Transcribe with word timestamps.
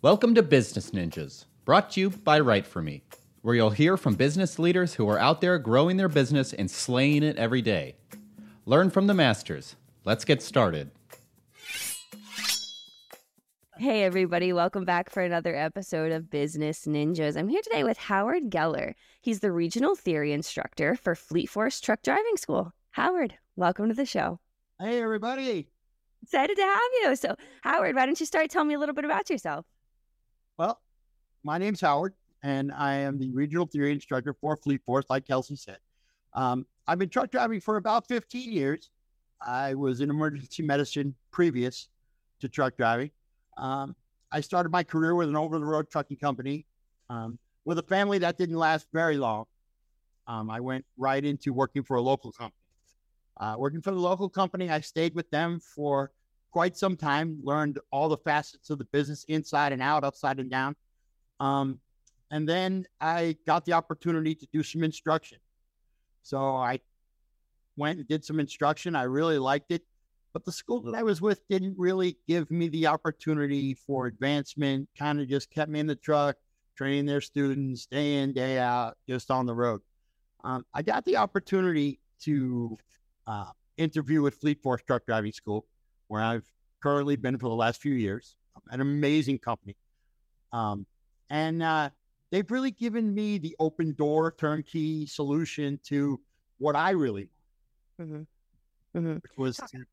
Welcome 0.00 0.36
to 0.36 0.44
Business 0.44 0.92
Ninjas, 0.92 1.46
brought 1.64 1.90
to 1.90 2.00
you 2.00 2.10
by 2.10 2.38
Write 2.38 2.68
For 2.68 2.80
Me, 2.80 3.02
where 3.42 3.56
you'll 3.56 3.70
hear 3.70 3.96
from 3.96 4.14
business 4.14 4.56
leaders 4.56 4.94
who 4.94 5.08
are 5.08 5.18
out 5.18 5.40
there 5.40 5.58
growing 5.58 5.96
their 5.96 6.08
business 6.08 6.52
and 6.52 6.70
slaying 6.70 7.24
it 7.24 7.36
every 7.36 7.62
day. 7.62 7.96
Learn 8.64 8.90
from 8.90 9.08
the 9.08 9.14
masters. 9.14 9.74
Let's 10.04 10.24
get 10.24 10.40
started. 10.40 10.92
Hey, 13.76 14.04
everybody, 14.04 14.52
welcome 14.52 14.84
back 14.84 15.10
for 15.10 15.20
another 15.20 15.56
episode 15.56 16.12
of 16.12 16.30
Business 16.30 16.86
Ninjas. 16.86 17.36
I'm 17.36 17.48
here 17.48 17.62
today 17.64 17.82
with 17.82 17.98
Howard 17.98 18.50
Geller. 18.50 18.94
He's 19.20 19.40
the 19.40 19.50
regional 19.50 19.96
theory 19.96 20.32
instructor 20.32 20.94
for 20.94 21.16
Fleet 21.16 21.50
Force 21.50 21.80
Truck 21.80 22.02
Driving 22.02 22.36
School. 22.36 22.72
Howard, 22.92 23.34
welcome 23.56 23.88
to 23.88 23.94
the 23.94 24.06
show. 24.06 24.38
Hey, 24.78 25.02
everybody. 25.02 25.70
Excited 26.22 26.56
to 26.56 26.62
have 26.62 26.80
you. 27.02 27.16
So, 27.16 27.34
Howard, 27.62 27.96
why 27.96 28.06
don't 28.06 28.20
you 28.20 28.26
start 28.26 28.48
telling 28.48 28.68
me 28.68 28.74
a 28.74 28.78
little 28.78 28.94
bit 28.94 29.04
about 29.04 29.28
yourself? 29.28 29.66
My 31.44 31.56
name's 31.58 31.80
Howard, 31.80 32.14
and 32.42 32.72
I 32.72 32.94
am 32.94 33.18
the 33.18 33.30
regional 33.30 33.66
theory 33.66 33.92
instructor 33.92 34.34
for 34.34 34.56
Fleet 34.56 34.82
Force, 34.84 35.04
like 35.08 35.26
Kelsey 35.26 35.56
said. 35.56 35.78
Um, 36.34 36.66
I've 36.86 36.98
been 36.98 37.08
truck 37.08 37.30
driving 37.30 37.60
for 37.60 37.76
about 37.76 38.08
15 38.08 38.52
years. 38.52 38.90
I 39.40 39.74
was 39.74 40.00
in 40.00 40.10
emergency 40.10 40.62
medicine 40.62 41.14
previous 41.30 41.88
to 42.40 42.48
truck 42.48 42.76
driving. 42.76 43.10
Um, 43.56 43.94
I 44.32 44.40
started 44.40 44.70
my 44.70 44.82
career 44.82 45.14
with 45.14 45.28
an 45.28 45.36
over 45.36 45.58
the 45.58 45.64
road 45.64 45.90
trucking 45.90 46.16
company 46.16 46.66
um, 47.08 47.38
with 47.64 47.78
a 47.78 47.82
family 47.82 48.18
that 48.18 48.36
didn't 48.36 48.56
last 48.56 48.88
very 48.92 49.16
long. 49.16 49.44
Um, 50.26 50.50
I 50.50 50.60
went 50.60 50.84
right 50.96 51.24
into 51.24 51.52
working 51.52 51.82
for 51.82 51.96
a 51.96 52.02
local 52.02 52.32
company. 52.32 52.54
Uh, 53.38 53.54
working 53.56 53.80
for 53.80 53.92
the 53.92 53.98
local 53.98 54.28
company, 54.28 54.68
I 54.70 54.80
stayed 54.80 55.14
with 55.14 55.30
them 55.30 55.60
for 55.60 56.10
quite 56.50 56.76
some 56.76 56.96
time, 56.96 57.38
learned 57.42 57.78
all 57.92 58.08
the 58.08 58.16
facets 58.16 58.70
of 58.70 58.78
the 58.78 58.84
business 58.86 59.24
inside 59.28 59.72
and 59.72 59.80
out, 59.80 60.02
upside 60.02 60.40
and 60.40 60.50
down. 60.50 60.74
Um, 61.40 61.80
and 62.30 62.48
then 62.48 62.86
I 63.00 63.36
got 63.46 63.64
the 63.64 63.72
opportunity 63.72 64.34
to 64.34 64.46
do 64.52 64.62
some 64.62 64.84
instruction. 64.84 65.38
So 66.22 66.56
I 66.56 66.80
went 67.76 67.98
and 67.98 68.08
did 68.08 68.24
some 68.24 68.40
instruction. 68.40 68.94
I 68.94 69.04
really 69.04 69.38
liked 69.38 69.70
it. 69.70 69.82
But 70.34 70.44
the 70.44 70.52
school 70.52 70.82
that 70.82 70.94
I 70.94 71.02
was 71.02 71.22
with 71.22 71.46
didn't 71.48 71.74
really 71.78 72.18
give 72.28 72.50
me 72.50 72.68
the 72.68 72.86
opportunity 72.86 73.74
for 73.74 74.06
advancement, 74.06 74.88
kind 74.96 75.20
of 75.20 75.28
just 75.28 75.50
kept 75.50 75.70
me 75.70 75.80
in 75.80 75.86
the 75.86 75.96
truck, 75.96 76.36
training 76.76 77.06
their 77.06 77.22
students 77.22 77.86
day 77.86 78.16
in, 78.16 78.34
day 78.34 78.58
out, 78.58 78.98
just 79.08 79.30
on 79.30 79.46
the 79.46 79.54
road. 79.54 79.80
Um, 80.44 80.66
I 80.74 80.82
got 80.82 81.04
the 81.06 81.16
opportunity 81.16 81.98
to 82.20 82.76
uh, 83.26 83.50
interview 83.78 84.20
with 84.22 84.34
Fleet 84.34 84.62
Force 84.62 84.82
Truck 84.82 85.06
Driving 85.06 85.32
School, 85.32 85.66
where 86.08 86.22
I've 86.22 86.46
currently 86.82 87.16
been 87.16 87.38
for 87.38 87.48
the 87.48 87.54
last 87.54 87.80
few 87.80 87.94
years. 87.94 88.36
An 88.70 88.80
amazing 88.80 89.38
company. 89.38 89.76
Um, 90.52 90.86
and 91.30 91.62
uh, 91.62 91.90
they've 92.30 92.50
really 92.50 92.70
given 92.70 93.14
me 93.14 93.38
the 93.38 93.54
open 93.58 93.94
door 93.94 94.34
turnkey 94.38 95.06
solution 95.06 95.78
to 95.84 96.20
what 96.58 96.76
I 96.76 96.90
really 96.90 97.28
want, 97.98 98.10
mm-hmm. 98.10 98.98
Mm-hmm. 98.98 99.14
which 99.14 99.36
was 99.36 99.56
to 99.56 99.84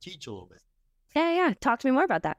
teach 0.00 0.26
a 0.26 0.30
little 0.30 0.46
bit. 0.46 0.60
Yeah, 1.14 1.32
yeah. 1.32 1.54
Talk 1.60 1.80
to 1.80 1.86
me 1.86 1.92
more 1.92 2.04
about 2.04 2.22
that. 2.24 2.38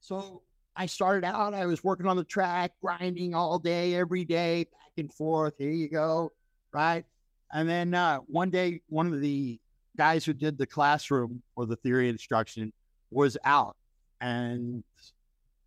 So 0.00 0.42
I 0.76 0.86
started 0.86 1.24
out, 1.24 1.54
I 1.54 1.66
was 1.66 1.82
working 1.82 2.06
on 2.06 2.16
the 2.16 2.24
track, 2.24 2.72
grinding 2.82 3.34
all 3.34 3.58
day, 3.58 3.94
every 3.94 4.24
day, 4.24 4.64
back 4.64 4.92
and 4.98 5.12
forth. 5.12 5.54
Here 5.58 5.70
you 5.70 5.88
go. 5.88 6.32
Right. 6.72 7.04
And 7.52 7.68
then 7.68 7.94
uh, 7.94 8.18
one 8.26 8.50
day, 8.50 8.82
one 8.88 9.12
of 9.12 9.20
the 9.20 9.58
guys 9.96 10.24
who 10.24 10.32
did 10.32 10.58
the 10.58 10.66
classroom 10.66 11.42
or 11.56 11.66
the 11.66 11.76
theory 11.76 12.08
instruction 12.08 12.72
was 13.10 13.36
out. 13.44 13.76
And 14.20 14.84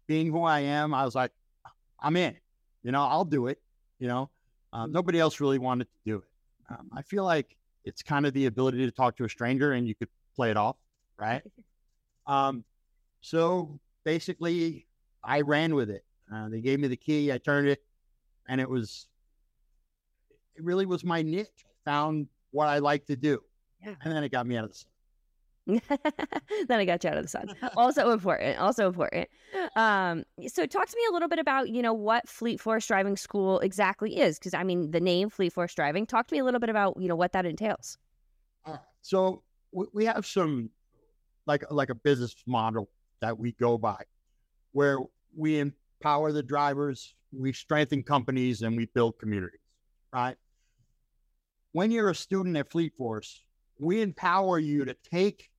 being 0.08 0.32
who 0.32 0.44
I 0.44 0.60
am, 0.62 0.94
I 0.94 1.06
was 1.06 1.16
like, 1.16 1.32
I'm 2.02 2.16
in. 2.16 2.36
You 2.84 2.92
know, 2.92 3.04
I'll 3.04 3.26
do 3.26 3.48
it. 3.48 3.62
You 4.00 4.08
know, 4.08 4.30
um, 4.72 4.92
nobody 4.92 5.20
else 5.20 5.40
really 5.40 5.60
wanted 5.60 5.86
to 5.86 5.98
do 6.06 6.18
it. 6.18 6.24
Um, 6.70 6.90
I 6.96 7.02
feel 7.02 7.24
like 7.24 7.56
it's 7.84 8.02
kind 8.02 8.26
of 8.26 8.34
the 8.34 8.46
ability 8.46 8.86
to 8.86 8.92
talk 8.92 9.18
to 9.18 9.26
a 9.26 9.30
stranger 9.30 9.74
and 9.74 9.88
you 9.88 9.96
could 9.96 10.10
play 10.36 10.52
it 10.52 10.58
off, 10.58 10.78
right? 11.18 11.42
Um, 12.28 12.64
so 13.22 13.80
basically, 14.04 14.86
I 15.24 15.42
ran 15.42 15.74
with 15.74 15.90
it. 15.90 16.06
Uh, 16.32 16.48
they 16.50 16.62
gave 16.62 16.80
me 16.80 16.88
the 16.88 16.96
key. 16.96 17.32
I 17.32 17.40
turned 17.40 17.68
it, 17.68 17.84
and 18.48 18.62
it 18.62 18.70
was 18.70 19.08
it 20.56 20.64
really 20.64 20.86
was 20.86 21.04
my 21.04 21.24
niche. 21.24 21.66
I 21.66 21.90
found 21.90 22.28
what 22.52 22.68
I 22.68 22.78
like 22.78 23.08
to 23.08 23.16
do, 23.16 23.42
yeah. 23.84 23.96
and 24.04 24.14
then 24.14 24.24
it 24.24 24.30
got 24.30 24.46
me 24.46 24.58
out 24.58 24.66
of 24.66 24.72
the. 24.72 24.86
then 26.68 26.80
I 26.80 26.86
got 26.86 27.04
you 27.04 27.10
out 27.10 27.18
of 27.18 27.24
the 27.24 27.30
sun. 27.30 27.56
Also 27.76 28.12
important. 28.12 28.60
Also 28.60 28.88
important. 28.88 29.28
Um, 29.76 30.26
so 30.48 30.68
talk 30.68 30.88
to 30.88 30.96
me 30.96 31.02
a 31.10 31.14
little 31.14 31.28
bit 31.28 31.40
about, 31.40 31.70
you 31.70 31.82
know, 31.82 31.94
what 31.94 32.30
Fleet 32.30 32.62
Force 32.62 32.86
Driving 32.86 33.18
School 33.18 33.60
exactly 33.60 34.20
is. 34.20 34.38
Because 34.38 34.54
I 34.54 34.64
mean, 34.64 34.92
the 34.92 35.00
name 35.00 35.30
Fleet 35.30 35.52
Force 35.52 35.74
Driving. 35.74 36.06
Talk 36.06 36.28
to 36.28 36.36
me 36.36 36.40
a 36.40 36.44
little 36.44 36.60
bit 36.60 36.70
about, 36.70 36.98
you 37.00 37.08
know, 37.08 37.16
what 37.16 37.32
that 37.32 37.48
entails. 37.48 37.98
Uh, 38.66 38.78
so 39.02 39.42
we, 39.72 39.86
we 39.94 40.06
have 40.06 40.26
some 40.26 40.70
like 41.48 41.64
like 41.72 41.90
a 41.90 41.96
business 41.96 42.36
model 42.46 42.90
that 43.22 43.38
we 43.38 43.54
go 43.54 43.78
by, 43.78 44.02
where 44.72 45.00
we 45.36 45.60
empower 45.60 46.32
the 46.32 46.44
drivers, 46.44 47.16
we 47.32 47.52
strengthen 47.52 48.04
companies, 48.04 48.62
and 48.62 48.78
we 48.78 48.86
build 48.86 49.18
communities. 49.20 49.60
Right. 50.14 50.38
When 51.72 51.92
you're 51.92 52.10
a 52.10 52.16
student 52.16 52.56
at 52.58 52.70
Fleet 52.72 52.94
Force, 52.98 53.44
we 53.80 54.02
empower 54.02 54.60
you 54.60 54.86
to 54.86 54.96
take 55.12 55.50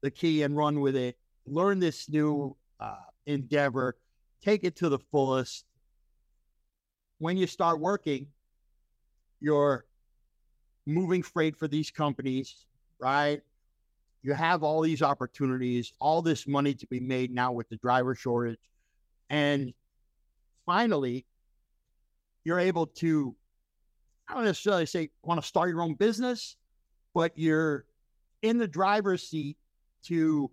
the 0.00 0.10
key 0.10 0.42
and 0.42 0.56
run 0.56 0.80
with 0.80 0.96
it, 0.96 1.16
learn 1.46 1.78
this 1.78 2.08
new 2.08 2.56
uh, 2.80 2.96
endeavor, 3.26 3.96
take 4.42 4.64
it 4.64 4.76
to 4.76 4.88
the 4.88 4.98
fullest. 4.98 5.64
When 7.18 7.36
you 7.36 7.46
start 7.46 7.80
working, 7.80 8.28
you're 9.40 9.84
moving 10.86 11.22
freight 11.22 11.56
for 11.56 11.68
these 11.68 11.90
companies, 11.90 12.66
right? 12.98 13.40
You 14.22 14.34
have 14.34 14.62
all 14.62 14.80
these 14.80 15.02
opportunities, 15.02 15.92
all 16.00 16.22
this 16.22 16.46
money 16.46 16.74
to 16.74 16.86
be 16.86 17.00
made 17.00 17.32
now 17.32 17.52
with 17.52 17.68
the 17.68 17.76
driver 17.76 18.14
shortage. 18.14 18.58
And 19.30 19.72
finally, 20.66 21.26
you're 22.44 22.58
able 22.58 22.86
to, 22.86 23.34
I 24.28 24.34
don't 24.34 24.44
necessarily 24.44 24.86
say 24.86 25.10
want 25.22 25.40
to 25.40 25.46
start 25.46 25.70
your 25.70 25.82
own 25.82 25.94
business, 25.94 26.56
but 27.14 27.32
you're 27.36 27.84
in 28.42 28.58
the 28.58 28.68
driver's 28.68 29.22
seat 29.22 29.56
to 30.04 30.50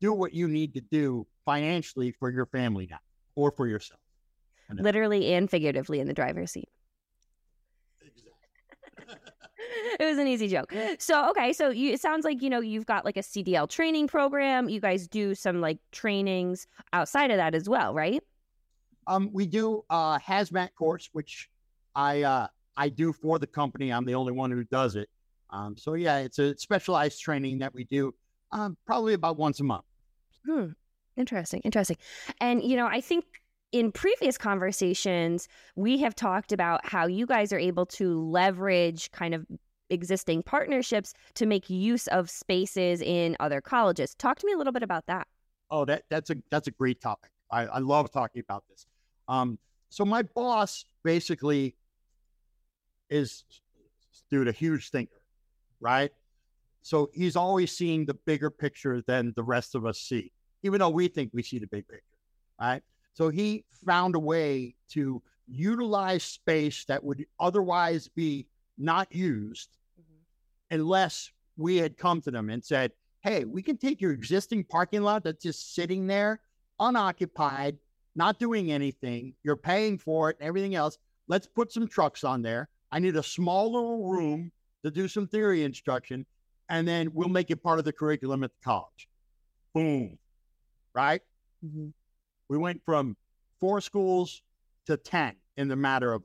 do 0.00 0.12
what 0.12 0.32
you 0.32 0.48
need 0.48 0.74
to 0.74 0.80
do 0.80 1.26
financially 1.44 2.12
for 2.12 2.30
your 2.30 2.46
family 2.46 2.88
now 2.90 2.98
or 3.34 3.50
for 3.50 3.66
yourself. 3.66 4.00
Literally 4.72 5.34
and 5.34 5.50
figuratively 5.50 6.00
in 6.00 6.06
the 6.06 6.14
driver's 6.14 6.52
seat. 6.52 6.68
it 10.00 10.04
was 10.04 10.18
an 10.18 10.28
easy 10.28 10.48
joke. 10.48 10.72
So 10.98 11.30
okay, 11.30 11.52
so 11.52 11.70
you, 11.70 11.92
it 11.92 12.00
sounds 12.00 12.24
like 12.24 12.40
you 12.40 12.50
know 12.50 12.60
you've 12.60 12.86
got 12.86 13.04
like 13.04 13.16
a 13.16 13.20
CDL 13.20 13.68
training 13.68 14.06
program. 14.06 14.68
You 14.68 14.80
guys 14.80 15.08
do 15.08 15.34
some 15.34 15.60
like 15.60 15.78
trainings 15.90 16.66
outside 16.92 17.30
of 17.30 17.38
that 17.38 17.54
as 17.54 17.68
well, 17.68 17.94
right? 17.94 18.22
Um, 19.06 19.30
we 19.32 19.46
do 19.46 19.82
a 19.90 20.20
hazmat 20.24 20.74
course, 20.76 21.08
which 21.12 21.50
I 21.94 22.22
uh, 22.22 22.46
I 22.76 22.88
do 22.88 23.12
for 23.12 23.38
the 23.38 23.46
company. 23.46 23.92
I'm 23.92 24.04
the 24.04 24.14
only 24.14 24.32
one 24.32 24.50
who 24.50 24.64
does 24.64 24.96
it. 24.96 25.08
Um, 25.50 25.76
so 25.76 25.94
yeah, 25.94 26.18
it's 26.18 26.38
a 26.38 26.56
specialized 26.56 27.20
training 27.20 27.58
that 27.58 27.74
we 27.74 27.84
do 27.84 28.14
um, 28.52 28.76
probably 28.86 29.14
about 29.14 29.38
once 29.38 29.60
a 29.60 29.64
month. 29.64 29.84
Hmm. 30.46 30.66
Interesting. 31.16 31.60
Interesting. 31.64 31.96
And, 32.40 32.62
you 32.62 32.76
know, 32.76 32.86
I 32.86 33.00
think 33.00 33.24
in 33.72 33.92
previous 33.92 34.38
conversations, 34.38 35.48
we 35.76 35.98
have 35.98 36.14
talked 36.14 36.52
about 36.52 36.86
how 36.86 37.06
you 37.06 37.26
guys 37.26 37.52
are 37.52 37.58
able 37.58 37.86
to 37.86 38.20
leverage 38.20 39.10
kind 39.12 39.34
of 39.34 39.46
existing 39.90 40.42
partnerships 40.42 41.12
to 41.34 41.46
make 41.46 41.68
use 41.68 42.06
of 42.08 42.30
spaces 42.30 43.02
in 43.02 43.36
other 43.40 43.60
colleges. 43.60 44.14
Talk 44.14 44.38
to 44.38 44.46
me 44.46 44.52
a 44.52 44.56
little 44.56 44.72
bit 44.72 44.82
about 44.82 45.06
that. 45.06 45.26
Oh, 45.70 45.84
that 45.84 46.04
that's 46.08 46.30
a 46.30 46.36
that's 46.50 46.68
a 46.68 46.72
great 46.72 47.00
topic. 47.00 47.30
I, 47.50 47.66
I 47.66 47.78
love 47.78 48.10
talking 48.10 48.40
about 48.40 48.64
this. 48.68 48.86
Um, 49.28 49.58
so 49.88 50.04
my 50.04 50.22
boss 50.22 50.84
basically 51.04 51.76
is 53.08 53.44
dude 54.30 54.48
a 54.48 54.52
huge 54.52 54.90
thinker, 54.90 55.20
right? 55.80 56.12
So 56.82 57.10
he's 57.12 57.36
always 57.36 57.76
seeing 57.76 58.06
the 58.06 58.14
bigger 58.14 58.50
picture 58.50 59.02
than 59.06 59.32
the 59.36 59.42
rest 59.42 59.74
of 59.74 59.84
us 59.86 59.98
see, 59.98 60.32
even 60.62 60.78
though 60.78 60.90
we 60.90 61.08
think 61.08 61.30
we 61.32 61.42
see 61.42 61.58
the 61.58 61.66
big 61.66 61.86
picture, 61.86 62.18
right? 62.60 62.82
So 63.12 63.28
he 63.28 63.64
found 63.86 64.14
a 64.14 64.20
way 64.20 64.74
to 64.90 65.22
utilize 65.46 66.22
space 66.22 66.84
that 66.86 67.02
would 67.02 67.26
otherwise 67.38 68.08
be 68.08 68.46
not 68.78 69.14
used 69.14 69.76
mm-hmm. 70.00 70.74
unless 70.74 71.30
we 71.56 71.76
had 71.76 71.98
come 71.98 72.20
to 72.22 72.30
them 72.30 72.48
and 72.48 72.64
said, 72.64 72.92
hey, 73.20 73.44
we 73.44 73.62
can 73.62 73.76
take 73.76 74.00
your 74.00 74.12
existing 74.12 74.64
parking 74.64 75.02
lot 75.02 75.24
that's 75.24 75.42
just 75.42 75.74
sitting 75.74 76.06
there 76.06 76.40
unoccupied, 76.78 77.76
not 78.14 78.38
doing 78.38 78.72
anything. 78.72 79.34
You're 79.42 79.56
paying 79.56 79.98
for 79.98 80.30
it 80.30 80.36
and 80.40 80.48
everything 80.48 80.74
else. 80.74 80.96
Let's 81.28 81.46
put 81.46 81.70
some 81.70 81.86
trucks 81.86 82.24
on 82.24 82.40
there. 82.42 82.68
I 82.90 82.98
need 82.98 83.16
a 83.16 83.22
small 83.22 83.70
little 83.70 84.08
room 84.08 84.50
to 84.82 84.90
do 84.90 85.06
some 85.06 85.26
theory 85.26 85.62
instruction 85.62 86.24
and 86.70 86.86
then 86.86 87.10
we'll 87.12 87.28
make 87.28 87.50
it 87.50 87.62
part 87.62 87.78
of 87.78 87.84
the 87.84 87.92
curriculum 87.92 88.44
at 88.44 88.52
the 88.52 88.64
college. 88.64 89.08
Boom. 89.74 90.18
Right? 90.94 91.20
Mm-hmm. 91.64 91.88
We 92.48 92.58
went 92.58 92.80
from 92.84 93.16
four 93.60 93.80
schools 93.80 94.42
to 94.86 94.96
10 94.96 95.34
in 95.56 95.68
the 95.68 95.76
matter 95.76 96.12
of 96.12 96.22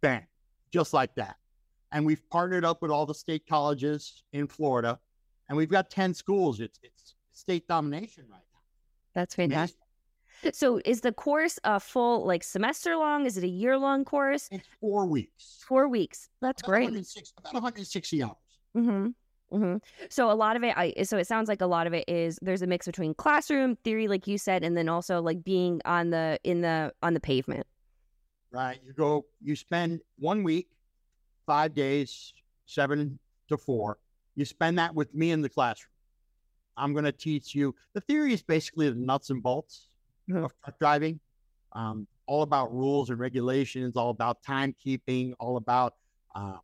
bang, 0.00 0.26
just 0.72 0.92
like 0.92 1.14
that. 1.14 1.36
And 1.92 2.04
we've 2.04 2.28
partnered 2.30 2.64
up 2.64 2.82
with 2.82 2.90
all 2.90 3.06
the 3.06 3.14
state 3.14 3.46
colleges 3.48 4.24
in 4.32 4.48
Florida, 4.48 4.98
and 5.48 5.56
we've 5.56 5.70
got 5.70 5.90
10 5.90 6.12
schools. 6.14 6.58
It's, 6.60 6.80
it's 6.82 7.14
state 7.32 7.68
domination 7.68 8.24
right 8.28 8.40
now. 8.52 8.60
That's 9.14 9.34
fantastic. 9.34 9.78
So 10.52 10.80
is 10.84 11.00
the 11.00 11.12
course 11.12 11.58
a 11.64 11.78
full 11.78 12.26
like 12.26 12.42
semester 12.42 12.96
long? 12.96 13.24
Is 13.24 13.38
it 13.38 13.44
a 13.44 13.48
year 13.48 13.78
long 13.78 14.04
course? 14.04 14.48
It's 14.50 14.66
four 14.80 15.06
weeks. 15.06 15.64
Four 15.66 15.88
weeks. 15.88 16.28
That's 16.42 16.60
About 16.62 16.70
great. 16.70 16.84
160 16.84 17.34
about 17.38 17.54
160 17.54 18.22
hours. 18.22 18.32
Mm-hmm. 18.76 19.08
Mm-hmm. 19.52 19.76
So 20.10 20.30
a 20.30 20.34
lot 20.34 20.56
of 20.56 20.64
it, 20.64 20.76
I 20.76 20.94
so 21.04 21.16
it 21.18 21.26
sounds 21.26 21.48
like 21.48 21.60
a 21.60 21.66
lot 21.66 21.86
of 21.86 21.92
it 21.94 22.04
is 22.08 22.38
there's 22.42 22.62
a 22.62 22.66
mix 22.66 22.86
between 22.86 23.14
classroom 23.14 23.76
theory, 23.84 24.08
like 24.08 24.26
you 24.26 24.36
said, 24.38 24.64
and 24.64 24.76
then 24.76 24.88
also 24.88 25.22
like 25.22 25.44
being 25.44 25.80
on 25.84 26.10
the 26.10 26.38
in 26.44 26.60
the 26.60 26.92
on 27.02 27.14
the 27.14 27.20
pavement. 27.20 27.66
right? 28.50 28.80
You 28.84 28.92
go, 28.92 29.26
you 29.42 29.54
spend 29.56 30.00
one 30.18 30.42
week, 30.44 30.68
five 31.46 31.74
days, 31.74 32.32
seven 32.66 33.18
to 33.48 33.56
four. 33.56 33.98
You 34.36 34.44
spend 34.44 34.78
that 34.78 34.94
with 34.94 35.14
me 35.14 35.30
in 35.30 35.40
the 35.42 35.48
classroom. 35.48 35.90
I'm 36.76 36.92
going 36.92 37.04
to 37.04 37.12
teach 37.12 37.54
you. 37.54 37.74
The 37.92 38.00
theory 38.00 38.32
is 38.32 38.42
basically 38.42 38.88
the 38.90 38.96
nuts 38.96 39.30
and 39.30 39.42
bolts 39.42 39.90
Mhm. 40.28 40.44
of 40.46 40.52
truck 40.64 40.78
driving, 40.80 41.20
um, 41.72 42.08
all 42.26 42.42
about 42.42 42.72
rules 42.74 43.10
and 43.10 43.18
regulations, 43.20 43.96
all 43.96 44.10
about 44.10 44.42
timekeeping, 44.42 45.34
all 45.38 45.56
about 45.58 45.94
uh, 46.34 46.56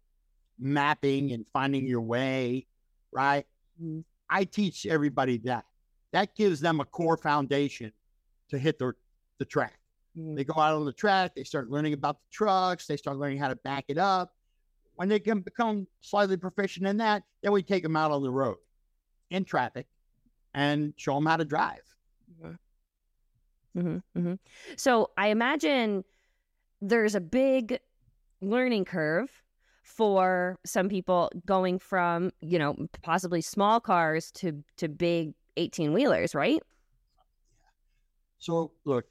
mapping 0.60 1.32
and 1.32 1.46
finding 1.52 1.86
your 1.86 2.02
way, 2.02 2.66
right? 3.12 3.46
Mhm. 3.82 4.04
I 4.28 4.44
teach 4.44 4.86
everybody 4.86 5.38
that. 5.38 5.64
That 6.12 6.34
gives 6.36 6.60
them 6.60 6.80
a 6.80 6.84
core 6.84 7.16
foundation 7.16 7.92
to 8.48 8.58
hit 8.58 8.78
the, 8.78 8.92
the 9.38 9.44
track. 9.44 9.78
They 10.16 10.44
go 10.44 10.54
out 10.60 10.74
on 10.74 10.84
the 10.84 10.92
track, 10.92 11.34
they 11.36 11.44
start 11.44 11.70
learning 11.70 11.92
about 11.94 12.16
the 12.20 12.26
trucks, 12.32 12.86
they 12.86 12.96
start 12.96 13.16
learning 13.16 13.38
how 13.38 13.48
to 13.48 13.56
back 13.56 13.84
it 13.88 13.96
up. 13.96 14.34
When 14.96 15.08
they 15.08 15.20
can 15.20 15.40
become 15.40 15.86
slightly 16.00 16.36
proficient 16.36 16.86
in 16.86 16.96
that, 16.98 17.22
then 17.42 17.52
we 17.52 17.62
take 17.62 17.82
them 17.82 17.96
out 17.96 18.10
on 18.10 18.22
the 18.22 18.30
road 18.30 18.58
in 19.30 19.44
traffic 19.44 19.86
and 20.52 20.92
show 20.96 21.14
them 21.14 21.26
how 21.26 21.36
to 21.36 21.44
drive. 21.44 21.82
hmm 23.72 23.98
hmm 24.14 24.34
So 24.76 25.10
I 25.16 25.28
imagine 25.28 26.04
there's 26.82 27.14
a 27.14 27.20
big 27.20 27.78
learning 28.40 28.84
curve 28.84 29.30
for 29.90 30.58
some 30.64 30.88
people 30.88 31.31
going 31.46 31.78
from 31.78 32.31
you 32.40 32.58
know 32.58 32.76
possibly 33.02 33.40
small 33.40 33.81
cars 33.81 34.31
to 34.32 34.62
to 34.76 34.88
big 34.88 35.34
18 35.56 35.92
wheelers, 35.92 36.34
right? 36.34 36.60
So, 38.38 38.72
look, 38.84 39.04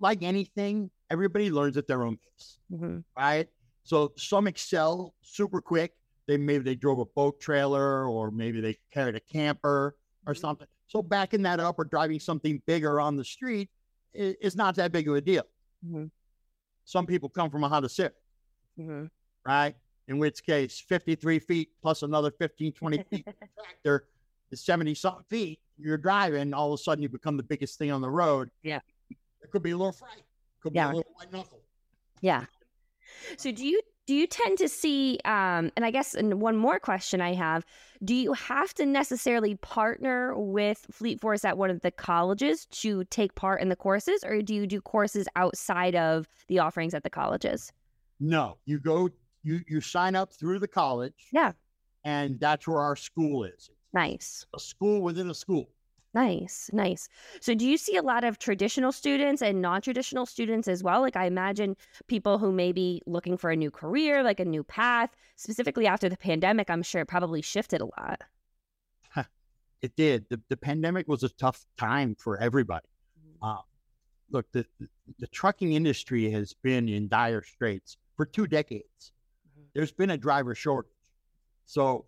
like 0.00 0.22
anything, 0.22 0.90
everybody 1.10 1.50
learns 1.50 1.76
at 1.76 1.86
their 1.86 2.02
own 2.04 2.16
pace, 2.16 2.58
Mm-hmm. 2.72 2.98
right? 3.16 3.48
So, 3.82 4.12
some 4.16 4.46
excel 4.46 5.14
super 5.22 5.60
quick. 5.60 5.92
They 6.26 6.36
maybe 6.36 6.64
they 6.64 6.74
drove 6.74 6.98
a 6.98 7.04
boat 7.04 7.38
trailer 7.40 8.08
or 8.08 8.30
maybe 8.30 8.60
they 8.60 8.76
carried 8.92 9.14
a 9.14 9.20
camper 9.20 9.96
or 10.26 10.34
Mhm. 10.34 10.38
something. 10.40 10.66
So, 10.86 11.02
backing 11.02 11.42
that 11.42 11.60
up 11.60 11.78
or 11.78 11.84
driving 11.84 12.18
something 12.20 12.62
bigger 12.66 13.00
on 13.00 13.16
the 13.16 13.24
street 13.24 13.68
i- 14.14 14.36
is 14.40 14.56
not 14.56 14.74
that 14.76 14.90
big 14.92 15.08
of 15.08 15.14
a 15.16 15.20
deal. 15.20 15.44
Mhm. 15.84 16.10
Some 16.84 17.06
people 17.06 17.28
come 17.28 17.50
from 17.50 17.64
a 17.64 17.68
Honda 17.68 17.88
Civic. 17.88 18.14
Mm-hmm. 18.78 19.06
right? 19.46 19.74
In 20.08 20.18
which 20.18 20.44
case, 20.44 20.80
53 20.80 21.38
feet 21.40 21.70
plus 21.82 22.02
another 22.02 22.30
15, 22.30 22.72
20 22.72 23.02
feet 23.10 23.26
tractor 23.58 24.06
is 24.50 24.64
70 24.64 24.94
something 24.94 25.24
feet. 25.28 25.60
You're 25.78 25.98
driving, 25.98 26.54
all 26.54 26.72
of 26.72 26.80
a 26.80 26.82
sudden 26.82 27.02
you 27.02 27.08
become 27.08 27.36
the 27.36 27.42
biggest 27.42 27.78
thing 27.78 27.90
on 27.90 28.00
the 28.00 28.10
road. 28.10 28.50
Yeah. 28.62 28.80
It 29.10 29.50
could 29.50 29.62
be 29.62 29.72
a 29.72 29.76
little 29.76 29.92
fright, 29.92 30.22
could 30.60 30.72
be 30.72 30.76
Yeah. 30.76 30.92
a 30.92 30.94
little 30.94 31.12
white 31.16 31.32
knuckle. 31.32 31.60
Yeah. 32.20 32.44
So 33.36 33.50
do 33.52 33.66
you 33.66 33.80
do 34.06 34.14
you 34.14 34.28
tend 34.28 34.58
to 34.58 34.68
see 34.68 35.18
um 35.24 35.70
and 35.76 35.84
I 35.84 35.90
guess 35.90 36.14
and 36.14 36.40
one 36.40 36.56
more 36.56 36.78
question 36.78 37.20
I 37.20 37.34
have, 37.34 37.64
do 38.04 38.14
you 38.14 38.32
have 38.32 38.72
to 38.74 38.86
necessarily 38.86 39.56
partner 39.56 40.34
with 40.36 40.86
Fleet 40.92 41.20
Force 41.20 41.44
at 41.44 41.58
one 41.58 41.70
of 41.70 41.80
the 41.80 41.90
colleges 41.90 42.66
to 42.66 43.04
take 43.04 43.34
part 43.34 43.60
in 43.60 43.68
the 43.68 43.76
courses 43.76 44.22
or 44.24 44.40
do 44.42 44.54
you 44.54 44.66
do 44.68 44.80
courses 44.80 45.26
outside 45.34 45.96
of 45.96 46.28
the 46.46 46.60
offerings 46.60 46.94
at 46.94 47.02
the 47.02 47.10
colleges? 47.10 47.72
No, 48.20 48.56
you 48.64 48.78
go, 48.80 49.10
you 49.46 49.60
you 49.68 49.80
sign 49.80 50.16
up 50.16 50.32
through 50.32 50.58
the 50.58 50.68
college. 50.68 51.28
Yeah. 51.32 51.52
And 52.04 52.38
that's 52.38 52.66
where 52.68 52.80
our 52.80 52.96
school 52.96 53.44
is. 53.44 53.70
Nice. 53.92 54.46
A 54.54 54.60
school 54.60 55.00
within 55.00 55.30
a 55.30 55.34
school. 55.34 55.68
Nice, 56.14 56.70
nice. 56.72 57.08
So, 57.40 57.54
do 57.54 57.66
you 57.66 57.76
see 57.76 57.96
a 57.96 58.02
lot 58.02 58.24
of 58.24 58.38
traditional 58.38 58.90
students 58.90 59.42
and 59.42 59.60
non 59.60 59.82
traditional 59.82 60.24
students 60.24 60.66
as 60.66 60.82
well? 60.82 61.02
Like, 61.02 61.16
I 61.16 61.26
imagine 61.26 61.76
people 62.06 62.38
who 62.38 62.52
may 62.52 62.72
be 62.72 63.02
looking 63.06 63.36
for 63.36 63.50
a 63.50 63.56
new 63.56 63.70
career, 63.70 64.22
like 64.22 64.40
a 64.40 64.44
new 64.44 64.64
path, 64.64 65.10
specifically 65.36 65.86
after 65.86 66.08
the 66.08 66.16
pandemic, 66.16 66.70
I'm 66.70 66.82
sure 66.82 67.02
it 67.02 67.08
probably 67.08 67.42
shifted 67.42 67.82
a 67.82 67.86
lot. 67.86 68.22
It 69.82 69.94
did. 69.94 70.26
The, 70.30 70.40
the 70.48 70.56
pandemic 70.56 71.06
was 71.06 71.22
a 71.22 71.28
tough 71.28 71.64
time 71.76 72.16
for 72.18 72.38
everybody. 72.40 72.88
Uh, 73.42 73.58
look, 74.30 74.50
the, 74.52 74.64
the, 74.80 74.88
the 75.18 75.26
trucking 75.28 75.74
industry 75.74 76.30
has 76.30 76.54
been 76.54 76.88
in 76.88 77.08
dire 77.08 77.42
straits 77.42 77.98
for 78.16 78.26
two 78.26 78.46
decades. 78.46 79.12
There's 79.76 79.92
been 79.92 80.08
a 80.08 80.16
driver 80.16 80.54
shortage. 80.54 80.90
So 81.66 82.06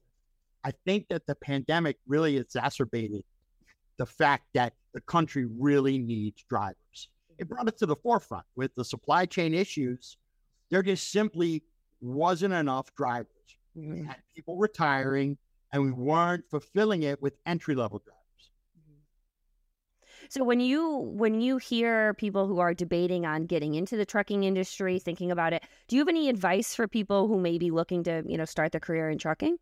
I 0.64 0.70
think 0.86 1.08
that 1.10 1.26
the 1.26 1.34
pandemic 1.34 1.98
really 2.06 2.38
exacerbated 2.38 3.24
the 3.98 4.06
fact 4.06 4.44
that 4.54 4.72
the 4.94 5.02
country 5.02 5.44
really 5.44 5.98
needs 5.98 6.42
drivers. 6.48 7.10
It 7.36 7.46
brought 7.46 7.68
it 7.68 7.76
to 7.78 7.86
the 7.86 7.96
forefront 7.96 8.46
with 8.56 8.74
the 8.74 8.86
supply 8.86 9.26
chain 9.26 9.52
issues. 9.52 10.16
There 10.70 10.82
just 10.82 11.12
simply 11.12 11.62
wasn't 12.00 12.54
enough 12.54 12.94
drivers. 12.94 13.28
We 13.74 13.82
mm-hmm. 13.82 14.04
had 14.06 14.16
people 14.34 14.56
retiring, 14.56 15.36
and 15.70 15.82
we 15.82 15.92
weren't 15.92 16.44
fulfilling 16.50 17.02
it 17.02 17.20
with 17.20 17.34
entry 17.44 17.74
level 17.74 17.98
drivers. 18.02 18.17
So 20.30 20.44
when 20.44 20.60
you 20.60 20.96
when 20.96 21.40
you 21.40 21.56
hear 21.56 22.14
people 22.14 22.46
who 22.46 22.58
are 22.58 22.74
debating 22.74 23.24
on 23.24 23.46
getting 23.46 23.74
into 23.74 23.96
the 23.96 24.04
trucking 24.04 24.44
industry, 24.44 24.98
thinking 24.98 25.30
about 25.30 25.52
it, 25.52 25.62
do 25.88 25.96
you 25.96 26.00
have 26.00 26.08
any 26.08 26.28
advice 26.28 26.74
for 26.74 26.86
people 26.86 27.28
who 27.28 27.40
may 27.40 27.56
be 27.56 27.70
looking 27.70 28.04
to, 28.04 28.22
you 28.26 28.36
know, 28.36 28.44
start 28.44 28.72
their 28.72 28.80
career 28.80 29.08
in 29.08 29.18
trucking? 29.18 29.56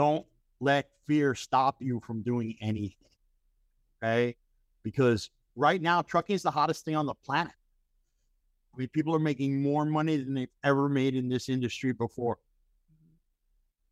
don't 0.00 0.24
let 0.60 0.88
fear 1.06 1.34
stop 1.34 1.76
you 1.80 2.00
from 2.06 2.22
doing 2.22 2.56
anything. 2.60 2.94
Okay. 4.02 4.34
Because 4.82 5.30
right 5.56 5.80
now, 5.80 6.00
trucking 6.00 6.34
is 6.34 6.42
the 6.42 6.50
hottest 6.50 6.86
thing 6.86 6.96
on 6.96 7.04
the 7.04 7.14
planet. 7.14 7.52
I 8.74 8.78
mean, 8.78 8.88
people 8.88 9.14
are 9.14 9.18
making 9.20 9.60
more 9.60 9.84
money 9.84 10.16
than 10.16 10.32
they've 10.32 10.48
ever 10.64 10.88
made 10.88 11.14
in 11.14 11.28
this 11.28 11.50
industry 11.50 11.92
before. 11.92 12.38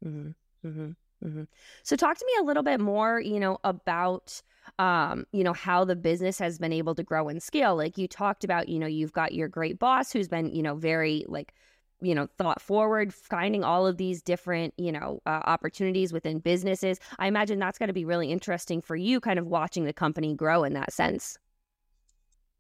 Mm-hmm. 0.03 0.67
Mm-hmm. 0.67 0.91
Mm-hmm. 1.25 1.45
So 1.83 1.97
talk 1.97 2.17
to 2.17 2.25
me 2.25 2.33
a 2.41 2.45
little 2.45 2.63
bit 2.63 2.81
more, 2.81 3.21
you 3.21 3.41
know, 3.41 3.59
about 3.65 4.43
um, 4.79 5.27
you 5.33 5.43
know, 5.43 5.55
how 5.55 5.85
the 5.85 5.97
business 5.97 6.39
has 6.39 6.59
been 6.59 6.73
able 6.73 6.95
to 6.95 7.03
grow 7.03 7.29
and 7.29 7.43
scale. 7.43 7.75
Like 7.75 7.97
you 7.97 8.07
talked 8.07 8.45
about, 8.45 8.69
you 8.69 8.79
know, 8.79 8.87
you've 8.87 9.15
got 9.15 9.33
your 9.33 9.49
great 9.49 9.79
boss 9.79 10.13
who's 10.13 10.29
been, 10.29 10.55
you 10.55 10.63
know, 10.63 10.75
very 10.75 11.25
like, 11.27 11.55
you 12.01 12.15
know, 12.15 12.29
thought 12.37 12.61
forward, 12.61 13.13
finding 13.15 13.65
all 13.65 13.87
of 13.87 13.97
these 13.97 14.23
different, 14.23 14.75
you 14.77 14.93
know, 14.93 15.21
uh, 15.27 15.41
opportunities 15.45 16.13
within 16.13 16.39
businesses. 16.39 17.01
I 17.19 17.27
imagine 17.27 17.59
that's 17.59 17.79
going 17.79 17.89
to 17.89 17.95
be 17.95 18.05
really 18.05 18.31
interesting 18.31 18.81
for 18.81 18.95
you, 18.95 19.21
kind 19.21 19.39
of 19.39 19.47
watching 19.47 19.85
the 19.85 19.93
company 19.93 20.35
grow 20.35 20.65
in 20.65 20.75
that 20.75 20.93
sense. 20.93 21.39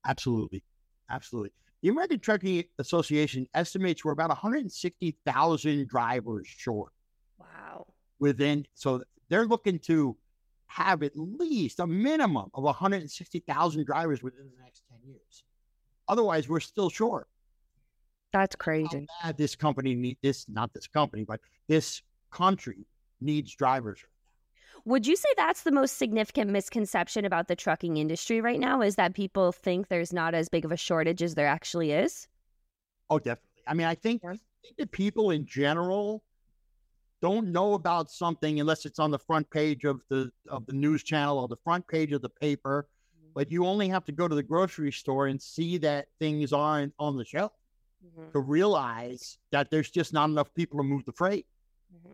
Absolutely. 0.06 0.64
Absolutely. 1.10 1.52
The 1.82 1.90
American 1.90 2.18
Trucking 2.18 2.64
Association 2.78 3.46
estimates 3.54 4.04
we're 4.04 4.12
about 4.12 4.30
160,000 4.30 5.88
drivers 5.88 6.46
short 6.46 6.92
Wow. 7.38 7.86
Within. 8.18 8.66
So 8.75 9.02
they're 9.28 9.46
looking 9.46 9.78
to 9.80 10.16
have 10.66 11.02
at 11.02 11.16
least 11.16 11.80
a 11.80 11.87
minimum 11.87 12.50
of 12.54 12.64
160,000 12.64 13.84
drivers 13.87 14.22
within 14.22 14.44
the 14.44 14.62
next 14.62 14.82
10 14.90 14.98
years. 15.10 15.44
Otherwise, 16.08 16.48
we're 16.48 16.60
still 16.60 16.90
short. 16.90 17.28
That's 18.32 18.54
how 18.54 18.62
crazy. 18.64 19.06
bad 19.22 19.37
this 19.38 19.56
company 19.56 19.94
need 19.94 20.18
this 20.22 20.46
not 20.48 20.75
this 20.75 20.87
company 20.87 21.25
but 21.25 21.40
this 21.66 22.02
country 22.30 22.87
needs 23.22 23.54
drivers 23.54 24.00
Would 24.84 25.06
you 25.06 25.16
say 25.16 25.28
that's 25.37 25.62
the 25.62 25.72
most 25.72 25.96
significant 25.96 26.50
misconception 26.50 27.25
about 27.25 27.48
the 27.48 27.56
trucking 27.56 27.96
industry 27.96 28.42
right 28.42 28.60
now 28.60 28.82
is 28.82 28.96
that 28.96 29.14
people 29.14 29.50
think 29.52 29.88
there's 29.88 30.12
not 30.12 30.34
as 30.34 30.50
big 30.50 30.66
of 30.66 30.72
a 30.72 30.76
shortage 30.76 31.22
as 31.22 31.37
there 31.37 31.46
actually 31.46 31.92
is? 31.92 32.28
oh 33.08 33.18
definitely 33.18 33.62
i 33.66 33.72
mean 33.72 33.87
i 33.87 33.94
think, 33.94 34.22
I 34.25 34.28
think 34.62 34.76
that 34.76 34.92
people 34.92 35.30
in 35.30 35.46
general 35.46 36.22
don't 37.20 37.50
know 37.52 37.75
about 37.75 38.10
something 38.10 38.60
unless 38.60 38.87
it's 38.87 38.98
on 38.98 39.10
the 39.10 39.18
front 39.18 39.48
page 39.50 39.84
of 39.84 40.00
the 40.08 40.30
of 40.48 40.66
the 40.66 40.72
news 40.72 41.02
channel 41.02 41.38
or 41.38 41.48
the 41.48 41.56
front 41.56 41.87
page 41.88 42.12
of 42.12 42.22
the 42.22 42.28
paper 42.28 42.87
but 43.34 43.50
you 43.50 43.64
only 43.66 43.88
have 43.88 44.04
to 44.04 44.12
go 44.12 44.26
to 44.26 44.34
the 44.34 44.42
grocery 44.42 44.90
store 44.90 45.26
and 45.28 45.40
see 45.40 45.78
that 45.78 46.08
things 46.18 46.52
aren't 46.52 46.92
on 46.98 47.16
the 47.16 47.25
shelf 47.25 47.52
to 48.32 48.40
realize 48.40 49.38
that 49.50 49.70
there's 49.70 49.90
just 49.90 50.12
not 50.12 50.28
enough 50.30 50.52
people 50.54 50.78
to 50.78 50.82
move 50.82 51.04
the 51.04 51.12
freight. 51.12 51.46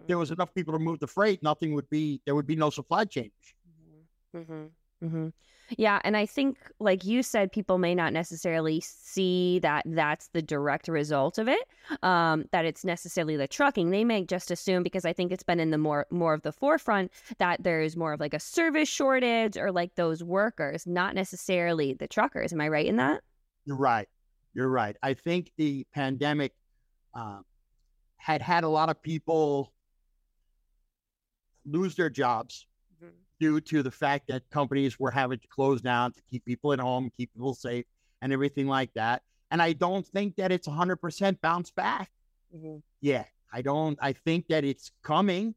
If 0.00 0.06
there 0.06 0.18
was 0.18 0.30
enough 0.30 0.54
people 0.54 0.73
to 0.73 0.78
move 0.78 0.99
the 1.00 1.06
freight 1.06 1.42
nothing 1.42 1.75
would 1.75 1.88
be 1.90 2.20
there 2.25 2.34
would 2.34 2.46
be 2.46 2.56
no 2.56 2.70
supply 2.70 3.04
chain 3.04 3.30
Mm-hmm. 4.37 4.64
Mm-hmm. 5.06 5.28
Yeah, 5.71 6.00
and 6.04 6.16
I 6.16 6.26
think, 6.26 6.59
like 6.78 7.04
you 7.04 7.23
said, 7.23 7.50
people 7.50 7.78
may 7.78 7.94
not 7.94 8.12
necessarily 8.12 8.80
see 8.80 9.59
that 9.61 9.85
that's 9.87 10.28
the 10.28 10.42
direct 10.42 10.88
result 10.88 11.38
of 11.38 11.49
it. 11.49 11.66
Um, 12.02 12.44
that 12.52 12.64
it's 12.64 12.85
necessarily 12.85 13.37
the 13.37 13.49
trucking. 13.49 13.90
They 13.90 14.04
may 14.04 14.25
just 14.25 14.50
assume 14.50 14.83
because 14.83 15.04
I 15.04 15.12
think 15.12 15.33
it's 15.33 15.42
been 15.42 15.61
in 15.61 15.71
the 15.71 15.78
more 15.78 16.06
more 16.11 16.35
of 16.35 16.42
the 16.42 16.52
forefront 16.52 17.12
that 17.38 17.62
there's 17.62 17.97
more 17.97 18.12
of 18.12 18.21
like 18.21 18.35
a 18.35 18.40
service 18.40 18.88
shortage 18.88 19.56
or 19.56 19.73
like 19.73 19.94
those 19.94 20.23
workers, 20.23 20.87
not 20.87 21.14
necessarily 21.14 21.94
the 21.94 22.09
truckers. 22.09 22.52
Am 22.52 22.61
I 22.61 22.68
right 22.68 22.87
in 22.87 22.97
that? 22.97 23.23
You're 23.64 23.76
right. 23.76 24.09
You're 24.52 24.68
right. 24.68 24.97
I 25.02 25.14
think 25.14 25.50
the 25.56 25.87
pandemic 25.94 26.52
uh, 27.14 27.40
had 28.16 28.42
had 28.42 28.64
a 28.64 28.68
lot 28.68 28.90
of 28.90 29.02
people 29.02 29.73
lose 31.66 31.94
their 31.94 32.11
jobs 32.11 32.66
due 33.40 33.60
to 33.60 33.82
the 33.82 33.90
fact 33.90 34.28
that 34.28 34.48
companies 34.50 34.98
were 34.98 35.10
having 35.10 35.38
to 35.38 35.48
close 35.48 35.80
down 35.80 36.12
to 36.12 36.20
keep 36.30 36.44
people 36.44 36.72
at 36.72 36.80
home, 36.80 37.10
keep 37.16 37.32
people 37.34 37.54
safe, 37.54 37.84
and 38.22 38.32
everything 38.32 38.66
like 38.66 38.92
that. 38.94 39.22
And 39.50 39.60
I 39.60 39.72
don't 39.72 40.06
think 40.06 40.36
that 40.36 40.52
it's 40.52 40.66
100% 40.66 41.40
bounce 41.40 41.70
back. 41.70 42.10
Mm-hmm. 42.54 42.78
Yeah, 43.00 43.24
I 43.52 43.62
don't. 43.62 43.98
I 44.00 44.12
think 44.12 44.48
that 44.48 44.64
it's 44.64 44.90
coming, 45.02 45.54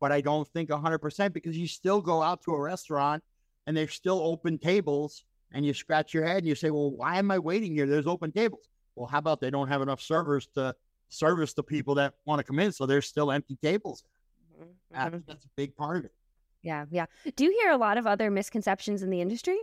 but 0.00 0.12
I 0.12 0.20
don't 0.20 0.48
think 0.48 0.70
100% 0.70 1.32
because 1.32 1.56
you 1.56 1.66
still 1.66 2.00
go 2.00 2.22
out 2.22 2.42
to 2.44 2.52
a 2.52 2.60
restaurant 2.60 3.22
and 3.66 3.76
there's 3.76 3.94
still 3.94 4.20
open 4.20 4.58
tables, 4.58 5.24
and 5.52 5.64
you 5.64 5.74
scratch 5.74 6.14
your 6.14 6.24
head 6.24 6.38
and 6.38 6.46
you 6.46 6.54
say, 6.54 6.70
"Well, 6.70 6.90
why 6.90 7.18
am 7.18 7.30
I 7.30 7.38
waiting 7.38 7.74
here? 7.74 7.86
There's 7.86 8.06
open 8.06 8.32
tables." 8.32 8.68
Well, 8.96 9.06
how 9.06 9.18
about 9.18 9.40
they 9.40 9.50
don't 9.50 9.68
have 9.68 9.82
enough 9.82 10.00
servers 10.00 10.48
to 10.54 10.74
service 11.10 11.52
the 11.52 11.62
people 11.62 11.94
that 11.96 12.14
want 12.24 12.38
to 12.38 12.44
come 12.44 12.58
in, 12.58 12.72
so 12.72 12.86
there's 12.86 13.06
still 13.06 13.30
empty 13.30 13.58
tables. 13.62 14.04
Mm-hmm. 14.60 15.18
That's 15.26 15.44
a 15.44 15.48
big 15.56 15.76
part 15.76 15.98
of 15.98 16.04
it. 16.06 16.12
Yeah, 16.62 16.86
yeah. 16.90 17.06
Do 17.36 17.44
you 17.44 17.52
hear 17.60 17.70
a 17.70 17.76
lot 17.76 17.98
of 17.98 18.06
other 18.06 18.30
misconceptions 18.30 19.02
in 19.02 19.10
the 19.10 19.20
industry? 19.20 19.58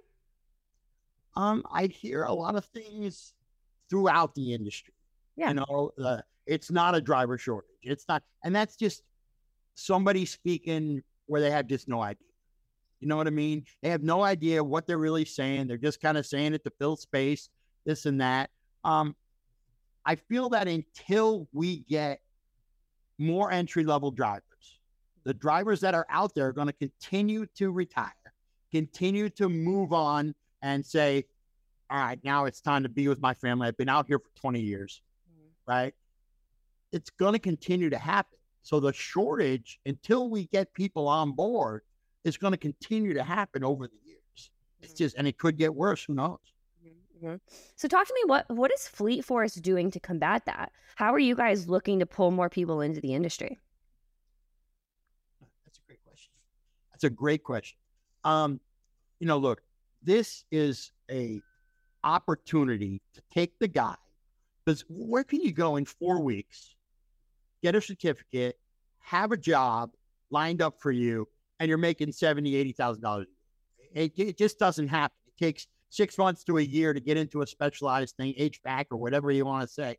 Um, 1.35 1.63
I 1.71 1.87
hear 1.87 2.23
a 2.23 2.33
lot 2.33 2.55
of 2.55 2.65
things 2.65 3.33
throughout 3.89 4.33
the 4.35 4.53
industry. 4.53 4.93
Yeah. 5.35 5.49
You 5.49 5.55
know, 5.55 5.91
uh, 6.01 6.21
it's 6.45 6.71
not 6.71 6.95
a 6.95 7.01
driver 7.01 7.37
shortage. 7.37 7.69
It's 7.83 8.05
not, 8.07 8.23
and 8.43 8.55
that's 8.55 8.75
just 8.75 9.03
somebody 9.75 10.25
speaking 10.25 11.03
where 11.25 11.41
they 11.41 11.51
have 11.51 11.67
just 11.67 11.87
no 11.87 12.01
idea. 12.01 12.27
You 13.01 13.09
know 13.09 13.17
what 13.17 13.27
I 13.27 13.31
mean? 13.31 13.65
They 13.81 13.89
have 13.89 14.03
no 14.03 14.23
idea 14.23 14.63
what 14.63 14.87
they're 14.87 14.97
really 14.97 15.25
saying. 15.25 15.67
They're 15.67 15.77
just 15.77 16.01
kind 16.01 16.17
of 16.17 16.25
saying 16.25 16.53
it 16.53 16.63
to 16.63 16.71
fill 16.79 16.95
space, 16.95 17.49
this 17.85 18.05
and 18.05 18.21
that. 18.21 18.49
Um, 18.83 19.15
I 20.05 20.15
feel 20.15 20.49
that 20.49 20.67
until 20.67 21.47
we 21.51 21.79
get 21.79 22.21
more 23.17 23.51
entry 23.51 23.83
level 23.83 24.11
drivers, 24.11 24.43
the 25.25 25.33
drivers 25.33 25.81
that 25.81 25.93
are 25.93 26.05
out 26.09 26.33
there 26.35 26.47
are 26.47 26.53
going 26.53 26.67
to 26.67 26.73
continue 26.73 27.45
to 27.55 27.71
retire, 27.71 28.13
continue 28.71 29.29
to 29.31 29.49
move 29.49 29.91
on 29.91 30.33
and 30.61 30.85
say, 30.85 31.25
all 31.89 31.97
right, 31.97 32.19
now 32.23 32.45
it's 32.45 32.61
time 32.61 32.83
to 32.83 32.89
be 32.89 33.07
with 33.07 33.19
my 33.19 33.33
family. 33.33 33.67
I've 33.67 33.77
been 33.77 33.89
out 33.89 34.05
here 34.07 34.19
for 34.19 34.29
20 34.39 34.61
years, 34.61 35.01
mm-hmm. 35.29 35.71
right? 35.71 35.93
It's 36.91 37.09
going 37.09 37.33
to 37.33 37.39
continue 37.39 37.89
to 37.89 37.97
happen. 37.97 38.37
So 38.61 38.79
the 38.79 38.93
shortage, 38.93 39.79
until 39.85 40.29
we 40.29 40.45
get 40.45 40.73
people 40.73 41.07
on 41.07 41.33
board, 41.33 41.81
is 42.23 42.37
going 42.37 42.53
to 42.53 42.57
continue 42.57 43.13
to 43.13 43.23
happen 43.23 43.63
over 43.63 43.87
the 43.87 43.97
years. 44.05 44.19
Mm-hmm. 44.37 44.85
It's 44.85 44.93
just, 44.93 45.15
and 45.17 45.27
it 45.27 45.37
could 45.37 45.57
get 45.57 45.73
worse. 45.73 46.03
Who 46.03 46.13
knows? 46.13 46.37
Mm-hmm. 46.83 47.27
mm-hmm. 47.27 47.35
So 47.75 47.87
talk 47.87 48.07
to 48.07 48.13
me. 48.13 48.21
What 48.25 48.45
what 48.49 48.71
is 48.73 48.87
Fleet 48.87 49.23
Force 49.25 49.55
doing 49.55 49.91
to 49.91 49.99
combat 49.99 50.45
that? 50.45 50.71
How 50.95 51.13
are 51.13 51.19
you 51.19 51.35
guys 51.35 51.67
looking 51.67 51.99
to 51.99 52.05
pull 52.05 52.31
more 52.31 52.49
people 52.49 52.81
into 52.81 53.01
the 53.01 53.13
industry? 53.13 53.59
That's 56.95 57.03
a 57.03 57.09
great 57.09 57.43
question. 57.43 57.77
Um, 58.23 58.61
you 59.19 59.27
know, 59.27 59.37
look, 59.37 59.61
this 60.01 60.45
is 60.49 60.93
a 61.11 61.41
opportunity 62.05 63.01
to 63.15 63.21
take 63.33 63.59
the 63.59 63.67
guy 63.67 63.95
because 64.63 64.85
where 64.87 65.25
can 65.25 65.41
you 65.41 65.51
go 65.51 65.75
in 65.75 65.83
four 65.83 66.21
weeks, 66.21 66.73
get 67.61 67.75
a 67.75 67.81
certificate, 67.81 68.57
have 68.99 69.33
a 69.33 69.37
job 69.37 69.91
lined 70.29 70.61
up 70.61 70.79
for 70.79 70.89
you, 70.89 71.27
and 71.59 71.67
you're 71.67 71.77
making 71.77 72.13
seventy, 72.13 72.55
eighty 72.55 72.71
thousand 72.71 73.01
dollars. 73.01 73.27
It, 73.93 74.13
it 74.15 74.37
just 74.37 74.57
doesn't 74.57 74.87
happen. 74.87 75.17
It 75.27 75.43
takes 75.43 75.67
six 75.89 76.17
months 76.17 76.45
to 76.45 76.59
a 76.59 76.61
year 76.61 76.93
to 76.93 77.01
get 77.01 77.17
into 77.17 77.41
a 77.41 77.47
specialized 77.47 78.15
thing, 78.15 78.35
HVAC 78.39 78.85
or 78.91 78.97
whatever 78.97 79.31
you 79.31 79.45
want 79.45 79.67
to 79.67 79.73
say. 79.73 79.97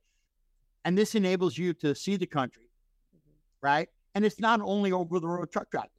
And 0.87 0.97
this 0.97 1.15
enables 1.15 1.59
you 1.59 1.75
to 1.75 1.95
see 1.95 2.17
the 2.17 2.26
country, 2.26 2.71
right? 3.61 3.91
And 4.15 4.25
it's 4.25 4.41
not 4.41 4.62
only 4.62 4.93
over 4.93 5.21
the 5.21 5.29
road 5.29 5.53
truck 5.53 5.71
driving. 5.71 5.91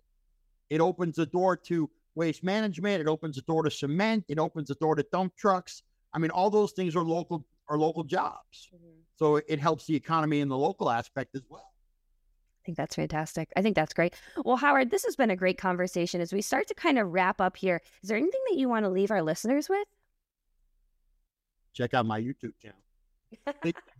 It 0.69 0.81
opens 0.81 1.15
the 1.15 1.25
door 1.25 1.55
to 1.57 1.89
waste 2.15 2.43
management. 2.43 3.01
It 3.01 3.07
opens 3.07 3.36
the 3.36 3.41
door 3.43 3.63
to 3.63 3.71
cement. 3.71 4.25
It 4.27 4.39
opens 4.39 4.67
the 4.67 4.75
door 4.75 4.95
to 4.95 5.05
dump 5.12 5.36
trucks. 5.38 5.83
I 6.13 6.19
mean, 6.19 6.31
all 6.31 6.50
those 6.50 6.71
things 6.71 6.95
are 6.95 7.03
local 7.03 7.45
are 7.69 7.77
local 7.77 8.03
jobs. 8.03 8.69
Mm-hmm. 8.74 9.00
So 9.17 9.38
it 9.38 9.59
helps 9.59 9.86
the 9.86 9.95
economy 9.95 10.39
in 10.39 10.47
the 10.47 10.57
local 10.57 10.89
aspect 10.89 11.36
as 11.36 11.43
well. 11.50 11.74
I 12.62 12.65
think 12.65 12.77
that's 12.77 12.95
fantastic. 12.95 13.51
I 13.55 13.62
think 13.62 13.75
that's 13.75 13.93
great. 13.93 14.13
Well, 14.43 14.57
Howard, 14.57 14.89
this 14.91 15.05
has 15.05 15.15
been 15.15 15.31
a 15.31 15.36
great 15.36 15.57
conversation. 15.57 16.21
As 16.21 16.33
we 16.33 16.41
start 16.41 16.67
to 16.67 16.74
kind 16.74 17.00
of 17.00 17.12
wrap 17.12 17.39
up 17.39 17.57
here, 17.57 17.81
is 18.03 18.09
there 18.09 18.17
anything 18.17 18.41
that 18.50 18.57
you 18.57 18.67
want 18.67 18.86
to 18.86 18.89
leave 18.89 19.12
our 19.12 19.21
listeners 19.21 19.69
with? 19.69 19.88
Check 21.74 21.93
out 21.93 22.05
my 22.05 22.21
YouTube 22.21 22.53
channel. 22.62 22.79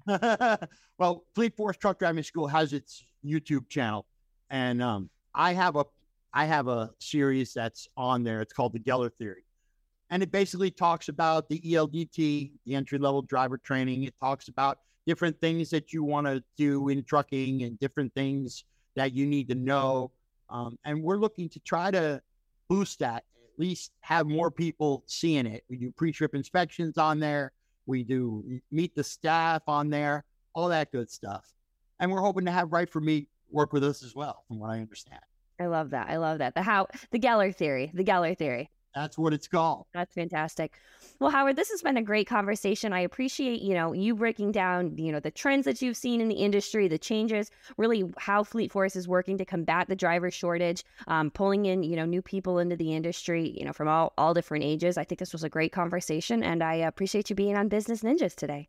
well, 0.98 1.26
Fleet 1.36 1.56
Force 1.56 1.78
Truck 1.78 2.00
Driving 2.00 2.24
School 2.24 2.48
has 2.48 2.74
its 2.74 3.04
YouTube 3.26 3.70
channel, 3.70 4.06
and 4.50 4.82
um, 4.82 5.10
I 5.34 5.54
have 5.54 5.76
a 5.76 5.86
I 6.34 6.46
have 6.46 6.68
a 6.68 6.92
series 7.00 7.54
that's 7.54 7.88
on 7.98 8.24
there. 8.24 8.42
It's 8.42 8.54
called 8.54 8.74
the 8.74 8.80
Geller 8.80 9.12
Theory. 9.14 9.44
And 10.10 10.24
it 10.24 10.32
basically 10.32 10.72
talks 10.72 11.10
about 11.10 11.50
the 11.50 11.60
ELDT, 11.60 12.52
the 12.66 12.76
entry 12.76 12.98
level 12.98 13.22
driver 13.22 13.58
training. 13.58 14.04
It 14.04 14.14
talks 14.22 14.48
about 14.48 14.80
different 15.06 15.40
things 15.42 15.70
that 15.70 15.94
you 15.94 16.04
want 16.04 16.28
to 16.28 16.44
do 16.58 16.90
in 16.90 17.04
trucking 17.04 17.64
and 17.64 17.80
different 17.80 18.14
things 18.14 18.64
that 18.96 19.14
you 19.14 19.26
need 19.26 19.48
to 19.50 19.56
know. 19.56 20.12
Um, 20.50 20.78
and 20.86 21.02
we're 21.02 21.18
looking 21.18 21.50
to 21.50 21.60
try 21.60 21.92
to 21.92 22.22
boost 22.70 23.00
that, 23.00 23.24
at 23.54 23.60
least 23.60 23.92
have 24.02 24.28
more 24.28 24.52
people 24.52 25.04
seeing 25.08 25.46
it. 25.46 25.64
We 25.70 25.78
do 25.78 25.92
pre 25.92 26.12
trip 26.12 26.36
inspections 26.36 26.98
on 26.98 27.20
there, 27.20 27.52
we 27.86 28.04
do 28.04 28.62
meet 28.72 28.96
the 28.96 29.04
staff 29.04 29.64
on 29.68 29.90
there, 29.90 30.24
all 30.54 30.70
that 30.70 30.92
good 30.92 31.10
stuff. 31.10 31.54
And 32.00 32.12
we're 32.12 32.22
hoping 32.22 32.46
to 32.46 32.52
have 32.52 32.70
WriteForMe 32.70 33.28
work 33.50 33.74
with 33.74 33.84
us 33.84 34.04
as 34.04 34.14
well, 34.14 34.44
from 34.48 34.60
what 34.60 34.70
I 34.70 34.80
understand. 34.80 35.22
I 35.60 35.66
love 35.68 35.92
that. 35.92 36.10
I 36.10 36.18
love 36.18 36.40
that. 36.40 36.56
The 36.56 36.62
how 36.62 36.88
the 37.12 37.20
Geller 37.20 37.56
theory. 37.56 37.92
The 37.94 38.04
Geller 38.04 38.38
theory. 38.38 38.70
That's 38.98 39.18
what 39.18 39.32
it's 39.32 39.48
called. 39.48 39.86
That's 39.94 40.16
fantastic. 40.16 40.74
Well, 41.20 41.30
Howard, 41.30 41.56
this 41.56 41.70
has 41.70 41.84
been 41.84 41.98
a 41.98 42.02
great 42.02 42.26
conversation. 42.26 42.94
I 42.94 43.02
appreciate, 43.02 43.62
you 43.62 43.76
know, 43.76 43.94
you 43.94 44.16
breaking 44.16 44.54
down, 44.54 44.98
you 44.98 45.12
know, 45.12 45.20
the 45.20 45.30
trends 45.30 45.66
that 45.66 45.84
you've 45.84 45.98
seen 45.98 46.20
in 46.20 46.30
the 46.30 46.36
industry, 46.36 46.88
the 46.88 46.98
changes, 46.98 47.52
really 47.78 48.12
how 48.18 48.44
Fleet 48.44 48.72
Force 48.72 48.96
is 48.96 49.08
working 49.08 49.38
to 49.38 49.46
combat 49.46 49.88
the 49.88 49.96
driver 49.96 50.32
shortage, 50.32 50.84
um, 51.08 51.30
pulling 51.30 51.68
in, 51.68 51.84
you 51.84 51.96
know, 51.96 52.06
new 52.06 52.24
people 52.24 52.58
into 52.58 52.76
the 52.76 52.96
industry, 52.96 53.54
you 53.56 53.66
know, 53.66 53.74
from 53.74 53.88
all, 53.88 54.14
all 54.18 54.34
different 54.34 54.64
ages. 54.64 54.98
I 54.98 55.04
think 55.04 55.20
this 55.20 55.34
was 55.34 55.44
a 55.44 55.50
great 55.50 55.72
conversation 55.72 56.42
and 56.42 56.64
I 56.64 56.76
appreciate 56.76 57.30
you 57.30 57.36
being 57.36 57.56
on 57.56 57.68
Business 57.68 58.02
Ninjas 58.02 58.34
today. 58.34 58.68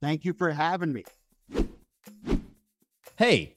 Thank 0.00 0.24
you 0.24 0.32
for 0.32 0.50
having 0.50 0.94
me. 0.94 1.04
Hey, 3.16 3.56